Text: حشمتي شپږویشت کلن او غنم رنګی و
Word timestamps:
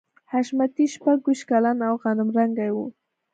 حشمتي 0.31 0.85
شپږویشت 0.93 1.43
کلن 1.49 1.77
او 1.87 1.93
غنم 2.01 2.29
رنګی 2.37 2.69
و 2.73 2.77